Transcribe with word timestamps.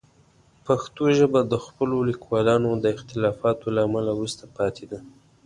پښتو 0.65 1.03
ژبه 1.17 1.39
د 1.45 1.53
خپلو 1.65 1.95
لیکوالانو 2.09 2.69
د 2.83 2.85
اختلافاتو 2.95 3.65
له 3.75 3.81
امله 3.87 4.11
وروسته 4.13 4.43
پاتې 4.57 4.83
ده. 4.91 4.99